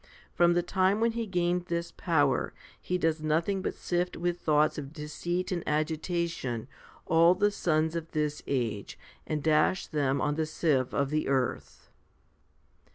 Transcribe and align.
From 0.33 0.53
the 0.55 0.63
time 0.63 0.99
when 0.99 1.11
he 1.11 1.27
gained 1.27 1.67
this 1.67 1.91
power, 1.91 2.55
he 2.81 2.97
does 2.97 3.21
nothing 3.21 3.61
but 3.61 3.75
sift 3.75 4.17
with 4.17 4.39
thoughts 4.39 4.79
of 4.79 4.91
deceit 4.93 5.51
and 5.51 5.61
agitation 5.67 6.67
all 7.05 7.35
the 7.35 7.51
sons 7.51 7.95
of 7.95 8.09
this 8.09 8.41
age, 8.47 8.97
and 9.27 9.43
dash 9.43 9.85
them 9.85 10.19
on 10.19 10.33
the 10.33 10.47
sieve 10.47 10.91
of 10.91 11.11
the 11.11 11.27
earth. 11.27 11.91